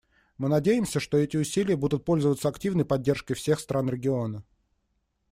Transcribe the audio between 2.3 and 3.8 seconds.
активной поддержкой всех